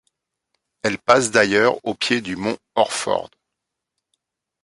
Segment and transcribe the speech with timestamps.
[0.81, 3.29] Elle passe d'ailleurs au pied du Mont Orford.